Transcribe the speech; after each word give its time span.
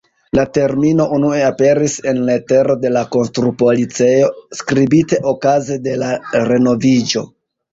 La 0.37 0.43
termino 0.57 1.05
unue 1.17 1.41
aperis 1.49 1.97
en 2.13 2.21
letero 2.31 2.77
de 2.87 2.91
la 2.95 3.03
konstrupolicejo 3.17 4.33
skribite 4.63 5.21
okaze 5.35 5.81
de 5.85 5.95
la 6.07 6.11
renoviĝo. 6.51 7.25